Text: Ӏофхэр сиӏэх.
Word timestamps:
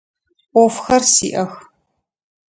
Ӏофхэр 0.53 1.03
сиӏэх. 1.13 1.51